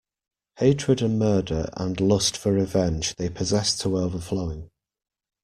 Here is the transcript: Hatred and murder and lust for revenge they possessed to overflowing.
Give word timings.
Hatred 0.57 1.03
and 1.03 1.19
murder 1.19 1.69
and 1.77 1.99
lust 2.01 2.35
for 2.35 2.51
revenge 2.51 3.13
they 3.17 3.29
possessed 3.29 3.81
to 3.81 3.99
overflowing. 3.99 4.71